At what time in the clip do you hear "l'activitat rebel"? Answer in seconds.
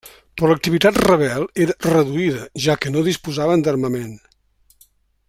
0.51-1.45